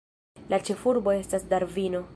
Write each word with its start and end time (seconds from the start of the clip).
La 0.53 0.59
ĉefurbo 0.69 1.15
estas 1.19 1.49
Darvino. 1.55 2.07